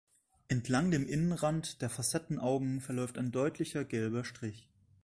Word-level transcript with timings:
Entlang 0.47 0.89
dem 0.89 1.05
Innenrand 1.05 1.79
der 1.83 1.87
Facettenaugen 1.91 2.81
verläuft 2.81 3.19
ein 3.19 3.31
deutlicher 3.31 3.85
gelber 3.85 4.23
Strich. 4.23 4.67